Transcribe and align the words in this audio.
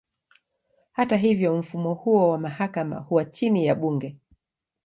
Hata 0.91 1.17
hivyo, 1.17 1.57
mfumo 1.57 1.93
huo 1.93 2.29
wa 2.29 2.37
mahakama 2.37 2.99
huwa 2.99 3.25
chini 3.25 3.65
ya 3.65 3.75
bunge. 3.75 4.15